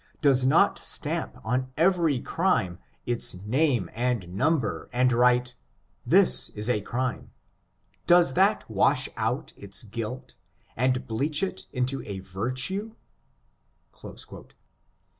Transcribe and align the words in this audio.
119 0.23 0.31
does 0.31 0.45
not 0.47 0.79
stamp 0.79 1.37
on 1.43 1.71
every 1.77 2.19
crime 2.19 2.79
its 3.05 3.35
name 3.43 3.87
and 3.93 4.23
numher^ 4.29 4.89
and 4.91 5.13
write— 5.13 5.53
this 6.17 6.49
is 6.49 6.67
a 6.71 6.81
crime, 6.81 7.29
does 8.07 8.33
that 8.33 8.67
wash 8.67 9.07
out 9.15 9.53
its 9.55 9.83
guilt 9.83 10.33
and 10.75 11.05
bleach 11.05 11.43
it 11.43 11.67
into 11.71 12.01
a 12.07 12.17
virtue?" 12.17 12.95